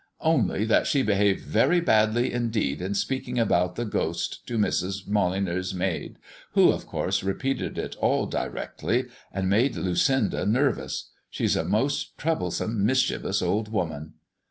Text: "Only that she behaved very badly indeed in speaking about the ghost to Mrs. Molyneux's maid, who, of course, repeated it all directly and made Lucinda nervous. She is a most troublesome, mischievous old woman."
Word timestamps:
"Only 0.21 0.65
that 0.65 0.87
she 0.87 1.03
behaved 1.03 1.45
very 1.45 1.79
badly 1.79 2.33
indeed 2.33 2.81
in 2.81 2.95
speaking 2.95 3.37
about 3.37 3.75
the 3.75 3.85
ghost 3.85 4.47
to 4.47 4.57
Mrs. 4.57 5.07
Molyneux's 5.07 5.75
maid, 5.75 6.17
who, 6.53 6.71
of 6.71 6.87
course, 6.87 7.21
repeated 7.21 7.77
it 7.77 7.95
all 7.97 8.25
directly 8.25 9.05
and 9.31 9.47
made 9.47 9.75
Lucinda 9.75 10.43
nervous. 10.43 11.11
She 11.29 11.45
is 11.45 11.55
a 11.55 11.63
most 11.63 12.17
troublesome, 12.17 12.83
mischievous 12.83 13.43
old 13.43 13.71
woman." 13.71 14.13